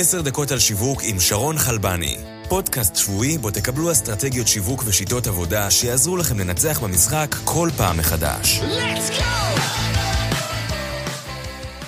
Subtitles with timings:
[0.00, 2.16] עשר דקות על שיווק עם שרון חלבני.
[2.48, 8.60] פודקאסט שבועי בו תקבלו אסטרטגיות שיווק ושיטות עבודה שיעזרו לכם לנצח במשחק כל פעם מחדש.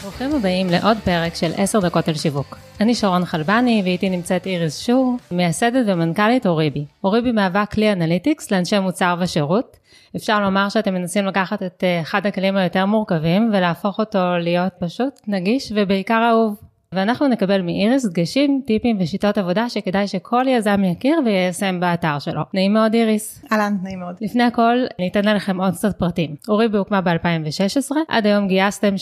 [0.03, 2.59] ברוכים הבאים לעוד פרק של עשר דקות על שיווק.
[2.81, 6.85] אני שרון חלבני ואיתי נמצאת איריס שור, מייסדת ומנכ"לית אוריבי.
[7.05, 9.77] אוריבי מהווה כלי אנליטיקס לאנשי מוצר ושירות.
[10.17, 15.21] אפשר לומר שאתם מנסים לקחת את אה, אחד הכלים היותר מורכבים ולהפוך אותו להיות פשוט,
[15.27, 16.70] נגיש ובעיקר אהוב.
[16.95, 22.41] ואנחנו נקבל מאיריס דגשים, טיפים ושיטות עבודה שכדאי שכל יזם יכיר ויישם באתר שלו.
[22.55, 23.45] נעים מאוד איריס.
[23.53, 24.15] אהלן, נעים מאוד.
[24.21, 26.35] לפני הכל, ניתן לכם עוד קצת פרטים.
[26.49, 28.95] אוריבי הוקמה ב-2016, עד היום גייסתם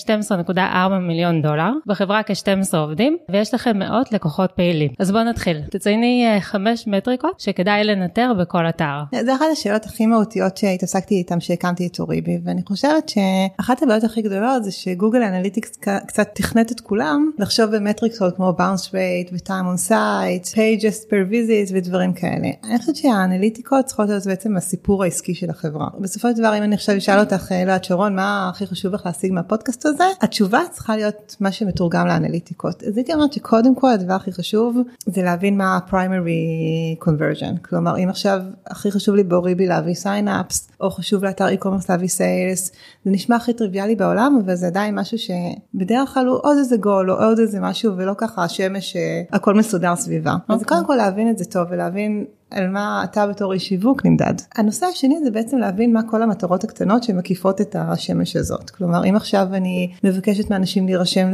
[0.49, 0.59] 12.4
[1.01, 4.91] מיליון דולר, בחברה כ-12 עובדים, ויש לכם מאות לקוחות פעילים.
[4.99, 5.61] אז בואו נתחיל.
[5.71, 9.03] תצייני אה, חמש מטריקות שכדאי לנטר בכל אתר.
[9.25, 14.23] זה אחת השאלות הכי מהותיות שהתעסקתי איתן כשהקמתי את אוריבי, ואני חושבת שאחת הבעיות הכי
[14.23, 19.89] גדולות זה שגוגל אנליטיקס קצת תכנת את כולם לחשוב במטריקות כמו bounce rate ו-time on
[19.89, 22.49] site, pages per visit ודברים כאלה.
[22.65, 25.89] אני חושבת שהאנליטיקות צריכות להיות בעצם הסיפור העסקי של החברה.
[26.01, 29.07] בסופו של דבר אם אני עכשיו אשאל אותך, לא יודעת שרון, מה הכי חשוב לך
[29.07, 30.05] להשיג מהפודקאסט הזה?
[30.21, 32.83] התשובה צריכה להיות מה שמתורגם לאנליטיקות.
[32.83, 37.69] אז הייתי אומרת שקודם כל הדבר הכי חשוב זה להבין מה ה-primary conversion.
[37.69, 42.71] כלומר אם עכשיו הכי חשוב לי באוריבי להביא sign-ups, או חשוב לאתר e-commerce להביא sales,
[43.05, 47.11] זה נשמע הכי טריוויאלי בעולם, אבל זה עדיין משהו שבדרך כלל הוא עוד איזה גול
[47.11, 50.33] או עוד איזה משהו ולא ככה השמש אה, הכל מסודר סביבה.
[50.33, 50.53] Okay.
[50.53, 50.77] אז אוקיי.
[50.77, 54.35] קודם כל להבין את זה טוב ולהבין על מה אתה בתור איש שיווק נמדד.
[54.57, 58.71] הנושא השני זה בעצם להבין מה כל המטרות הקטנות שמקיפות את השמש הזאת.
[58.71, 61.29] כלומר אם עכשיו אני מבקשת מאנשים להירשם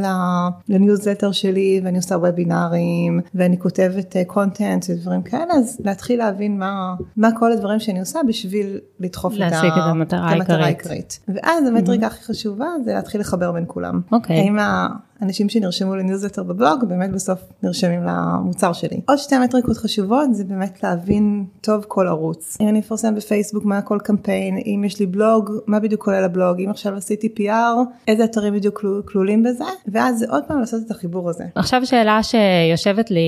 [0.69, 6.95] לניוזלטר שלי ואני עושה webinars ואני כותבת content אה, ודברים כאלה אז להתחיל להבין מה,
[7.17, 11.19] מה כל הדברים שאני עושה בשביל לדחוף את, את המטרה העיקרית.
[11.27, 12.09] ואז המטריקה mm-hmm.
[12.09, 14.01] הכי חשובה זה להתחיל לחבר בין כולם.
[14.11, 14.35] אוקיי.
[14.35, 14.39] Okay.
[14.39, 14.57] האם
[15.21, 19.01] אנשים שנרשמו לניוזלטר בבלוג באמת בסוף נרשמים למוצר שלי.
[19.07, 22.57] עוד שתי מטריקות חשובות זה באמת להבין טוב כל ערוץ.
[22.61, 26.61] אם אני מפרסם בפייסבוק מה כל קמפיין, אם יש לי בלוג, מה בדיוק כולל הבלוג,
[26.61, 31.29] אם עכשיו עשיתי PR, איזה אתרים בדיוק כלולים בזה, ואז עוד פעם לעשות את החיבור
[31.29, 31.43] הזה.
[31.55, 33.21] עכשיו שאלה שיושבת לי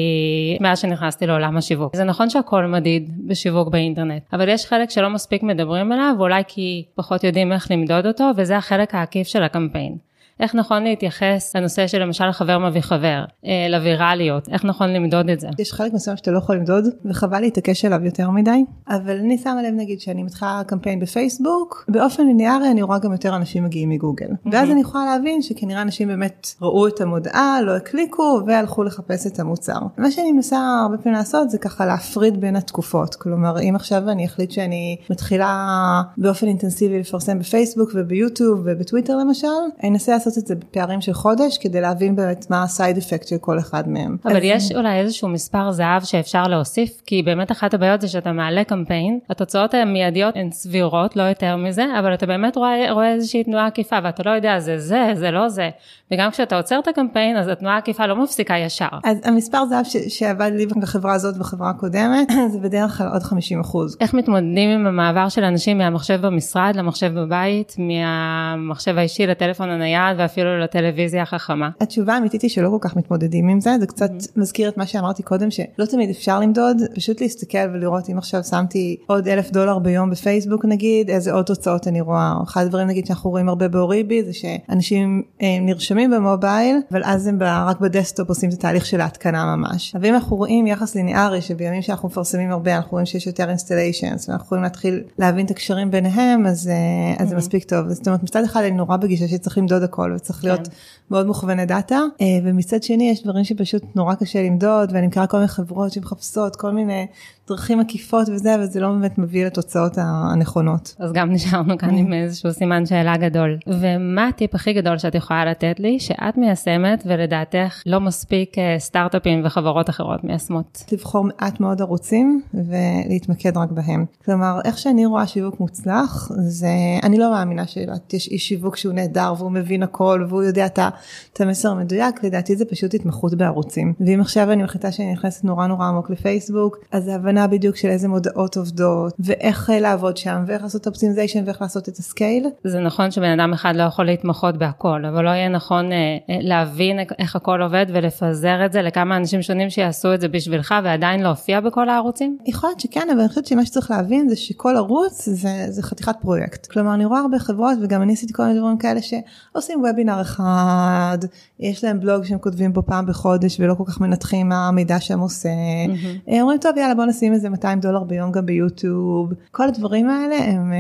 [0.61, 1.95] מאז שנכנסתי לעולם השיווק.
[1.95, 6.85] זה נכון שהכל מדיד בשיווק באינטרנט, אבל יש חלק שלא מספיק מדברים עליו, אולי כי
[6.95, 10.06] פחות יודעים איך למדוד אותו, וזה החלק העקיף של הקמפיין.
[10.39, 15.39] איך נכון להתייחס לנושא של למשל חבר מביא חבר, אה, לווירליות, איך נכון למדוד את
[15.39, 15.47] זה.
[15.59, 19.61] יש חלק מסוים שאתה לא יכול למדוד וחבל להתעקש עליו יותר מדי, אבל אני שמה
[19.61, 24.25] לב נגיד שאני מתחילה קמפיין בפייסבוק, באופן ליניארי אני רואה גם יותר אנשים מגיעים מגוגל,
[24.25, 24.49] mm-hmm.
[24.51, 29.39] ואז אני יכולה להבין שכנראה אנשים באמת ראו את המודעה, לא הקליקו והלכו לחפש את
[29.39, 29.79] המוצר.
[29.97, 34.25] מה שאני מנסה הרבה פעמים לעשות זה ככה להפריד בין התקופות, כלומר אם עכשיו אני
[34.25, 39.47] אחליט שאני מתחילה באופן אינטנסיבי לפרסם בפייסבוק וביוטיוב ובטוויטר למשל,
[39.83, 43.37] אני אנסה לעשות את זה בפערים של חודש כדי להבין באמת מה הסייד אפקט של
[43.41, 44.17] כל אחד מהם.
[44.25, 44.43] אבל אז...
[44.43, 49.19] יש אולי איזשהו מספר זהב שאפשר להוסיף כי באמת אחת הבעיות זה שאתה מעלה קמפיין
[49.29, 53.95] התוצאות המיידיות הן סבירות לא יותר מזה אבל אתה באמת רואה, רואה איזושהי תנועה עקיפה
[54.03, 55.69] ואתה לא יודע זה זה זה לא זה
[56.11, 58.87] וגם כשאתה עוצר את הקמפיין אז התנועה העקיפה לא מפסיקה ישר.
[59.03, 63.59] אז המספר זהב ש- שעבד לי בחברה הזאת ובחברה הקודמת זה בדרך כלל עוד 50
[63.59, 63.97] אחוז.
[64.01, 70.59] איך מתמודדים עם המעבר של אנשים מהמחשב במשרד למחשב בבית מהמחשב האישי לטלפון הנייד ואפילו
[70.59, 71.69] לטלוויזיה החכמה?
[71.81, 74.31] התשובה האמיתית היא שלא כל כך מתמודדים עם זה, זה קצת mm-hmm.
[74.35, 78.97] מזכיר את מה שאמרתי קודם שלא תמיד אפשר למדוד, פשוט להסתכל ולראות אם עכשיו שמתי
[79.07, 82.33] עוד אלף דולר ביום בפייסבוק נגיד, איזה עוד תוצאות אני רואה.
[82.43, 87.37] אחד הדברים נגיד שאנחנו רואים הרבה באוריבי זה שאנשים אה, נרשמים במובייל, אבל אז הם
[87.43, 89.95] רק ב desktop עושים את התהליך של ההתקנה ממש.
[89.95, 94.29] אבל אם אנחנו רואים יחס ליניארי שבימים שאנחנו מפרסמים הרבה אנחנו רואים שיש יותר installations
[94.29, 96.75] ואנחנו יכולים להתחיל להבין את הקשרים ביניהם אז, אה,
[97.17, 97.29] אז mm-hmm.
[97.29, 97.89] זה מספיק טוב.
[97.89, 100.47] זאת אומרת מצד אחד אני נורא בגישה שצריך למדוד הכל וצריך כן.
[100.47, 100.67] להיות
[101.11, 105.37] מאוד מוכווני דאטה אה, ומצד שני יש דברים שפשוט נורא קשה למדוד ואני מכירה כל
[105.37, 107.07] מיני חברות שמחפשות כל מיני
[107.47, 110.95] דרכים עקיפות וזה וזה לא באמת מביא לתוצאות הנכונות.
[110.99, 113.57] אז גם נשארנו כאן עם איזשהו סימן שאלה גדול.
[113.67, 119.41] ומה הטיפ הכי גדול שאת יכולה לתת לי שאת מיישמת ולדעתך לא מספיק אה, סטארט-אפים
[119.45, 120.83] וחברות אחרות מיישמות?
[120.91, 124.05] לבחור מעט מאוד ערוצים ולהתמקד רק בהם.
[124.25, 126.69] כלומר איך שאני רואה שיווק מוצלח זה
[127.03, 131.71] אני לא מאמינה שיש איש שיווק שהוא נהדר והוא מבין הכל והוא יודע את המסר
[131.71, 133.93] המדויק לדעתי זה פשוט התמחות בערוצים.
[133.99, 137.87] ואם עכשיו אני מחליטה שאני נכנסת נורא נורא עמוק לפייסבוק אז ההבנה הבנה בדיוק של
[137.87, 142.47] איזה מודעות עובדות ואיך אה, לעבוד שם ואיך לעשות optimization ואיך לעשות את ה scale.
[142.63, 145.97] זה נכון שבן אדם אחד לא יכול להתמחות בהכל, אבל לא יהיה נכון אה,
[146.29, 150.75] אה, להבין איך הכל עובד ולפזר את זה לכמה אנשים שונים שיעשו את זה בשבילך
[150.83, 152.37] ועדיין להופיע בכל הערוצים?
[152.45, 156.15] יכול להיות שכן, אבל אני חושבת שמה שצריך להבין זה שכל ערוץ זה, זה חתיכת
[156.21, 156.65] פרויקט.
[156.65, 161.17] כלומר, אני רואה הרבה חברות וגם אני עשיתי כל מיני דברים כאלה שעושים וובינר אחד,
[161.59, 165.19] יש להם בלוג שהם כותבים בו פעם בחודש ולא כל כך מנתחים מה המידע שהם
[165.19, 165.49] עושה.
[165.49, 166.31] Mm-hmm.
[166.41, 169.33] אומרים טוב יאללה בוא נשים איזה 200 דולר ביום גם ביוטיוב.
[169.51, 170.71] כל הדברים האלה הם,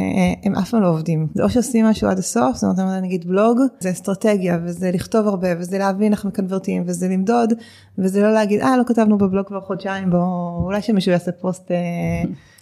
[0.43, 1.27] הם אף פעם לא עובדים.
[1.33, 5.47] זה או שעושים משהו עד הסוף, זאת אומרת נגיד בלוג, זה אסטרטגיה וזה לכתוב הרבה
[5.59, 7.53] וזה להבין איך מקנברטים וזה למדוד
[7.97, 11.71] וזה לא להגיד אה לא כתבנו בבלוג כבר חודשיים בוא אולי שמישהו יעשה פוסט.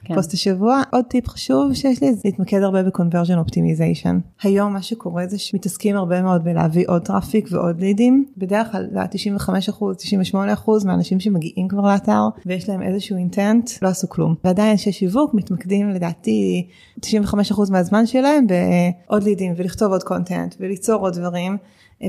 [0.06, 0.16] כן.
[0.16, 0.82] פוסט השבוע.
[0.92, 4.20] עוד טיפ חשוב שיש לי זה להתמקד הרבה ב conversion optimization.
[4.44, 8.26] היום מה שקורה זה שמתעסקים הרבה מאוד בלהביא עוד traffic ועוד leads.
[8.38, 10.54] בדרך כלל 95 98
[10.86, 14.36] מהאנשים שמגיעים כבר לאתר ויש להם איזשהו intent לא עשו כלום.
[14.44, 16.68] ועדיין אנשי שיווק מתמקדים לדעתי
[17.00, 21.58] 95 מהזמן שלהם בעוד leads ולכתוב עוד content וליצור עוד דברים.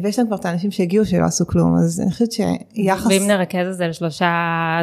[0.03, 3.67] ויש לנו כבר את האנשים שהגיעו שלא עשו כלום אז אני חושבת שיחס ואם נרכז
[3.67, 4.29] את זה לשלושה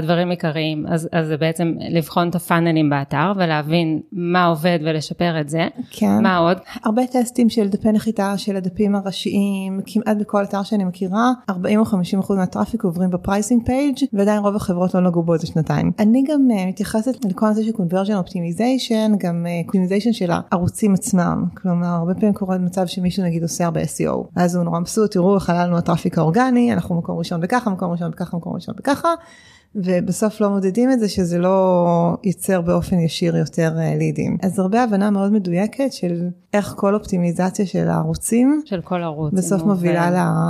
[0.03, 5.41] דברים עיקריים אז, אז זה בעצם לבחון את ה funnels באתר ולהבין מה עובד ולשפר
[5.41, 5.67] את זה.
[5.91, 6.23] כן.
[6.23, 6.57] מה עוד?
[6.83, 11.85] הרבה טסטים של דפי נחיתה של הדפים הראשיים כמעט בכל אתר שאני מכירה 40 או
[11.85, 15.47] 50 אחוז מה traffic עוברים ב pricing page ועדיין רוב החברות לא נגעו בו איזה
[15.47, 15.91] שנתיים.
[15.99, 21.45] אני גם uh, מתייחסת לכל הנושא של conversion optimization גם optimization uh, של הערוצים עצמם.
[21.53, 25.35] כלומר הרבה פעמים קורה מצב שמישהו נגיד עושה הרבה SEO אז הוא נורא מבסוט תראו
[25.35, 28.75] איך עלה לנו ה traffic האורגני אנחנו מקום ראשון בככה מקום ראשון בככה מקום ראשון
[28.77, 29.13] בככה
[29.75, 34.37] ובסוף לא מודדים את זה שזה לא ייצר באופן ישיר יותר אה, leads.
[34.41, 39.63] אז הרבה הבנה מאוד מדויקת של איך כל אופטימיזציה של הערוצים של כל ערוץ בסוף
[39.63, 40.09] מובילה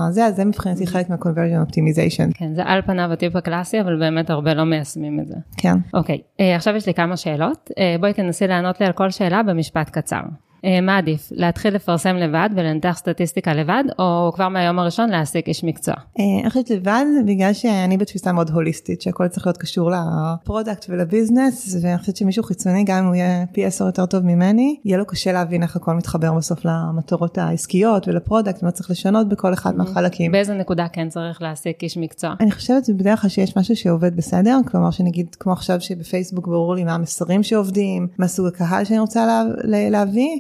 [0.10, 2.30] לזה, אז זה מבחינתי חלק מה conversion optimization.
[2.34, 5.36] כן, זה על פניו הטיפ הקלאסי, אבל באמת הרבה לא מיישמים את זה.
[5.58, 5.76] כן.
[5.94, 9.44] אוקיי, אה, עכשיו יש לי כמה שאלות, אה, בואי תנסי לענות לי על כל שאלה
[9.44, 10.22] במשפט קצר.
[10.66, 15.64] אה, מה עדיף, להתחיל לפרסם לבד ולנתח סטטיסטיקה לבד, או כבר מהיום הראשון להעסיק איש
[15.64, 15.94] מקצוע?
[16.20, 20.86] אה, אני חושבת לבד, בגלל שאני בתפיסה מאוד הוליסטית, שהכל צריך להיות קשור ל product
[20.90, 24.80] ול business, ואני חושבת שמישהו חיצוני, גם אם הוא יהיה פי עשר יותר טוב ממני,
[24.86, 29.30] יהיה לו קשה להבין איך הכל מתחבר בסוף למטרות העסקיות ול product, מה צריך לשנות
[29.30, 30.32] בכל אחד מהחלקים.
[30.32, 32.34] באיזה נקודה כן צריך להעסיק איש מקצוע?
[32.40, 36.84] אני חושבת שבדרך כלל שיש משהו שעובד בסדר, כלומר שנגיד כמו עכשיו שבפייסבוק ברור לי
[36.84, 39.44] מה המסרים שעובדים, מה סוג הקהל שאני רוצה לה,
[39.90, 40.40] להביא.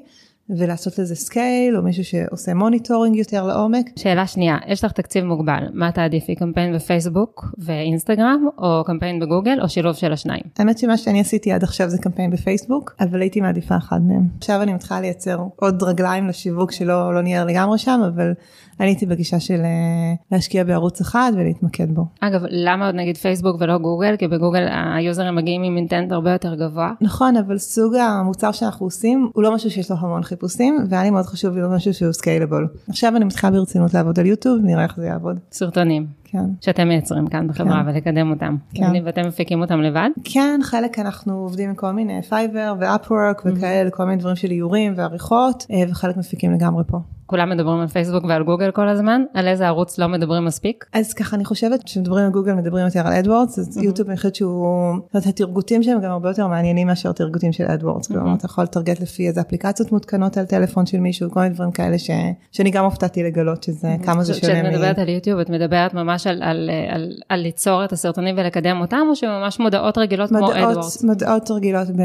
[0.50, 3.90] ולעשות לזה scale או מישהו שעושה monitoring יותר לעומק.
[4.00, 9.69] שאלה שנייה, יש לך תקציב מוגבל, מה תעדיפי קמפיין בפייסבוק ואינסטגרם או קמפיין בגוגל או
[9.69, 10.44] שילוב של השניים?
[10.60, 14.28] האמת שמה שאני עשיתי עד עכשיו זה קמפיין בפייסבוק, אבל הייתי מעדיפה אחד מהם.
[14.38, 18.34] עכשיו אני מתחילה לייצר עוד רגליים לשיווק שלא לא נהיה לגמרי שם, אבל
[18.80, 22.06] אני הייתי בגישה של אה, להשקיע בערוץ אחד ולהתמקד בו.
[22.19, 24.18] אגב, למה עוד נגיד פייסבוק ולא גוגל?
[24.18, 26.92] כי בגוגל היוזרים מגיעים עם intent הרבה יותר גבוה.
[27.01, 31.09] נכון, אבל סוג המוצר שאנחנו עושים הוא לא משהו שיש לו המון חיפושים, והיה לי
[31.09, 32.68] מאוד חשוב לראות משהו שהוא scalable.
[32.89, 35.39] עכשיו אני מתחילה ברצינות לעבוד על יוטיוב, נראה איך זה יעבוד.
[35.51, 36.07] סרטונים.
[36.24, 36.45] כן.
[36.62, 37.89] שאתם מייצרים כאן בחברה כן.
[37.89, 38.56] ולקדם אותם.
[38.74, 38.91] כן.
[39.06, 40.09] ואתם מפיקים אותם לבד?
[40.24, 44.94] כן, חלק אנחנו עובדים עם כל מיני פייבר ואפוורק וכאלה, כל מיני דברים של איורים
[44.95, 46.97] ועריכות, אה, וחלק מפיקים לגמרי פה.
[47.33, 50.85] כולם מדברים על פייסבוק ועל גוגל כל הזמן, על איזה ערוץ לא מדברים מספיק?
[50.94, 53.83] אז ככה אני חושבת כשמדברים על גוגל מדברים יותר על אדוורדס, אז mm-hmm.
[53.83, 57.63] יוטיוב אני חושבת שהוא, זאת אומרת הטרגוטים שלהם גם הרבה יותר מעניינים מאשר טרגוטים של
[57.63, 58.13] אדוורדס, mm-hmm.
[58.13, 61.71] כלומר אתה יכול לטרגט לפי איזה אפליקציות מותקנות על טלפון של מישהו, כל מיני דברים
[61.71, 62.09] כאלה ש...
[62.51, 64.06] שאני גם הופתעתי לגלות שזה mm-hmm.
[64.06, 64.53] כמה זה שונה.
[64.53, 68.35] כשאת מדברת על יוטיוב את מדברת ממש על, על, על, על, על ליצור את הסרטונים
[68.38, 71.03] ולקדם אותם, או שממש מודעות רגילות מודעות, כמו אדוורדס?
[71.03, 72.01] מודעות רגילות ב,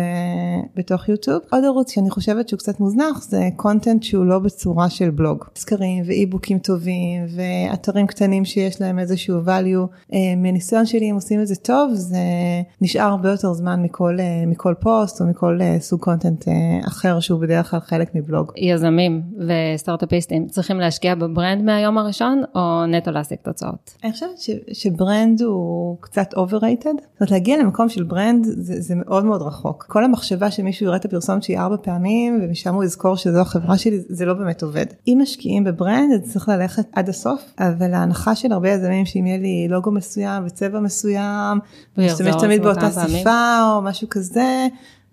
[0.77, 1.41] בתוך יוטיוב.
[1.51, 5.45] עוד ערוץ שאני חושבת שהוא קצת מוזנח זה content שהוא לא בצורה של בלוג.
[5.57, 10.13] סקרים ו e-bookים טובים ואתרים קטנים שיש להם איזשהו value.
[10.13, 12.19] אה, מניסיון שלי אם עושים את זה טוב זה
[12.81, 16.45] נשאר הרבה יותר זמן מכל, אה, מכל פוסט או מכל אה, סוג content
[16.87, 18.53] אחר שהוא בדרך כלל חלק מבלוג.
[18.57, 23.95] יזמים וסטארט-אפיסטים צריכים להשקיע בברנד מהיום הראשון או נטו להשיג תוצאות?
[24.05, 26.85] אני חושבת ש, שברנד הוא קצת overrated.
[26.85, 29.85] זאת אומרת להגיע למקום של ברנד זה, זה מאוד מאוד רחוק.
[29.89, 34.01] כל המחשבה שמישהו יראה את הפרסומת שהיא ארבע פעמים ומשם הוא יזכור שזו החברה שלי
[34.09, 34.87] זה לא באמת עובד.
[35.09, 39.39] אם משקיעים בברנד אז צריך ללכת עד הסוף אבל ההנחה של הרבה יזמים שאם יהיה
[39.39, 41.59] לי לוגו מסוים וצבע מסוים,
[41.97, 44.67] ולהשתמש תמיד באותה שפה או משהו כזה.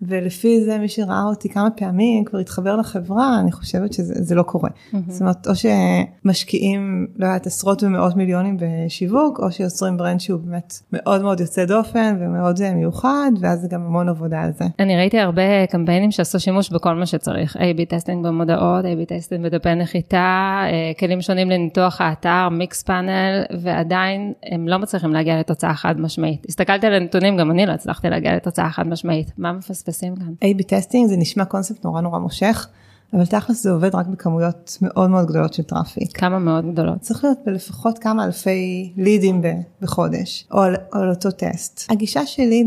[0.07, 4.69] ולפי זה מי שראה אותי כמה פעמים כבר התחבר לחברה אני חושבת שזה לא קורה.
[4.69, 4.97] Mm-hmm.
[5.07, 10.73] זאת אומרת או שמשקיעים לא יודעת עשרות ומאות מיליונים בשיווק או שיוצרים ברנד שהוא באמת
[10.93, 14.65] מאוד מאוד יוצא דופן ומאוד מיוחד ואז זה גם המון עבודה על זה.
[14.79, 19.75] אני ראיתי הרבה קמפיינים שעשו שימוש בכל מה שצריך A-B testing במודעות, A-B testing בדפי
[19.75, 26.45] נחיתה, אה, כלים שונים לניתוח האתר, Mixpanel ועדיין הם לא מצליחים להגיע לתוצאה חד משמעית.
[26.49, 29.31] הסתכלתי על הנתונים גם אני לא הצלחתי להגיע לתוצאה חד משמעית.
[29.37, 29.53] מה
[29.95, 30.49] מפספסים כאן?
[30.49, 32.67] A-B testing זה נשמע קונספט נורא נורא מושך.
[33.13, 36.17] אבל תכלס זה עובד רק בכמויות מאוד מאוד גדולות של traffic.
[36.17, 36.99] כמה מאוד גדולות?
[37.01, 39.41] צריך להיות בלפחות כמה אלפי לידים
[39.81, 41.91] בחודש, או על, או על אותו טסט.
[41.91, 42.63] הגישה שלי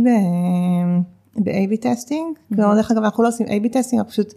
[1.36, 2.56] ב-AB testing, mm-hmm.
[2.56, 4.34] דרך אגב אנחנו לא עושים AB testing, אנחנו פשוט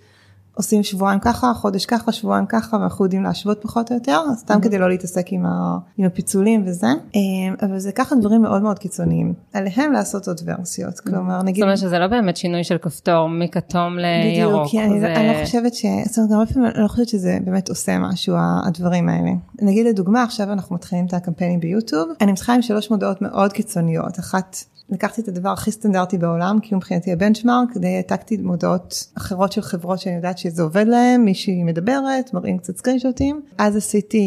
[0.54, 4.64] עושים שבועיים ככה, חודש ככה, שבועיים ככה, ואנחנו יודעים להשוות פחות או יותר, סתם mm-hmm.
[4.64, 8.80] כדי לא להתעסק עם, ה, עם הפיצולים וזה, אמ, אבל זה ככה דברים מאוד מאוד
[8.80, 11.00] קיצוניים, ועליהם לעשות עוד ורסיות.
[11.00, 11.56] כלומר נגיד...
[11.56, 14.68] זאת אומרת שזה לא באמת שינוי של כפתור מכתום לירוק.
[14.68, 15.14] בדיוק, אני, זה...
[15.16, 15.86] אני לא חושבת ש...
[16.06, 18.36] זאת אומרת, הרבה פעמים אני לא חושבת שזה באמת עושה משהו,
[18.68, 19.32] הדברים האלה.
[19.62, 24.20] נגיד לדוגמה, עכשיו אנחנו מתחילים את הקמפיינים ביוטיוב, אני מתחילה עם שלוש מודעות מאוד קיצוניות,
[24.20, 24.56] אחת
[24.92, 29.62] לקחתי את הדבר הכי סטנדרטי בעולם, כי הוא מבחינתי הבנצ'מארק, די העתקתי מודעות אחרות של
[29.62, 33.42] חברות שאני יודעת שזה עובד להם, מישהי מדברת, מראים קצת סקרינשוטים.
[33.58, 34.26] אז עשיתי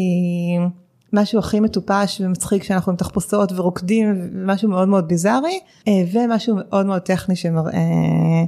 [1.13, 6.85] משהו הכי מטופש ומצחיק שאנחנו עם תחפושות ורוקדים, משהו מאוד מאוד ביזארי, אה, ומשהו מאוד
[6.85, 7.79] מאוד טכני שמראה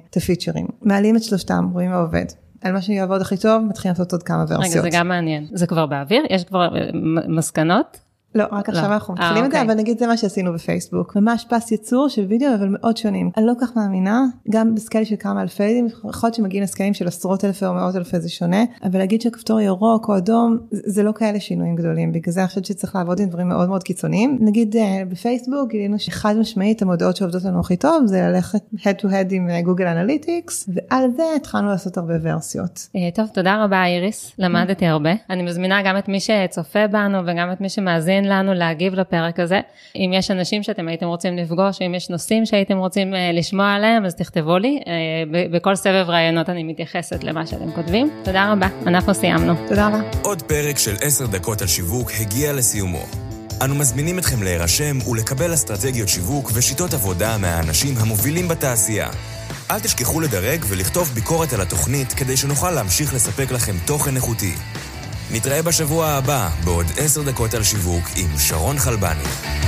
[0.10, 0.68] את הפיצ'רים.
[0.82, 2.26] מעלים את שלושתם, רואים מה עובד.
[2.62, 4.62] על מה שיעבוד הכי טוב, מתחילים לעשות עוד כמה ורסיות.
[4.64, 5.48] רגע, זה גם מעניין.
[5.54, 6.24] זה כבר באוויר?
[6.30, 6.90] יש כבר אה,
[7.28, 8.00] מסקנות?
[8.38, 8.94] לא, רק עכשיו לא.
[8.94, 9.72] אנחנו אה, מתחילים את זה, אוקיי.
[9.74, 11.16] אבל נגיד זה מה שעשינו בפייסבוק.
[11.16, 13.30] ממש פס ייצור של וידאו, אבל מאוד שונים.
[13.38, 16.67] אני לא כל כך מאמינה, גם ב scale של כמה אלפי, יכול להיות שמגיעים ל
[16.67, 20.58] scaleים של עשרות אלפי או מאות אלפי זה שונה, אבל להגיד שהכפתור ירוק או אדום,
[20.72, 23.84] זה לא כאלה שינויים גדולים, בגלל זה אני חושבת שצריך לעבוד עם דברים מאוד מאוד
[23.84, 24.38] קיצוניים.
[24.42, 29.06] נגיד אה, בפייסבוק גילינו שחד משמעית המודעות שעובדות לנו הכי טוב זה ללכת head to
[29.06, 32.88] head עם גוגל אה, אנליטיקס, ועל זה התחלנו לעשות הרבה ורסיות.
[33.14, 35.12] טוב, תודה רבה איריס, למדתי הרבה.
[35.30, 39.60] אני מזמינה גם את מי שצופה בנו וגם את מי שמאזין לנו להגיב לפרק הזה.
[39.96, 44.06] אם יש אנשים שאתם הייתם רוצים לפגוש, אם יש נושאים שהייתם רוצים uh, לשמוע עליהם,
[44.06, 44.80] אז תכתבו לי.
[44.84, 44.88] Uh,
[45.52, 48.10] בכל סבב ראיונות אני מתייחסת למה שאתם כותבים.
[48.24, 49.54] תודה רבה, אנחנו סיימנו.
[49.68, 50.00] תודה רבה.
[50.24, 53.04] עוד פרק של 10 דקות על שיווק הגיע לסיומו.
[53.64, 59.10] אנו מזמינים אתכם להירשם ולקבל אסטרטגיות שיווק ושיטות עבודה מהאנשים המובילים בתעשייה.
[59.72, 64.54] אל תשכחו לדרג ולכתוב ביקורת על התוכנית כדי שנוכל להמשיך לספק לכם תוכן איכותי.
[65.32, 69.67] נתראה בשבוע הבא בעוד עשר דקות על שיווק עם שרון חלבני.